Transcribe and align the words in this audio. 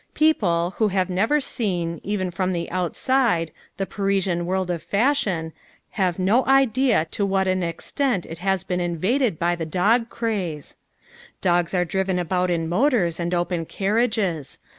People, 0.15 0.73
who 0.79 0.87
have 0.87 1.11
never 1.11 1.39
seen, 1.39 2.01
even 2.03 2.31
from 2.31 2.53
the 2.53 2.71
outside, 2.71 3.51
the 3.77 3.85
Parisian 3.85 4.47
world 4.47 4.71
of 4.71 4.81
fashion, 4.81 5.53
have 5.91 6.17
no 6.17 6.43
idea 6.47 7.05
to 7.11 7.23
what 7.23 7.47
an 7.47 7.61
extent 7.61 8.25
it 8.25 8.39
has 8.39 8.63
been 8.63 8.79
invaded 8.81 9.37
by 9.37 9.55
the 9.55 9.63
dog 9.63 10.09
craze. 10.09 10.75
Dogs 11.39 11.75
are 11.75 11.85
driven 11.85 12.17
about 12.17 12.49
in 12.49 12.67
motors 12.67 13.19
and 13.19 13.31
open 13.31 13.63
carriages. 13.67 14.57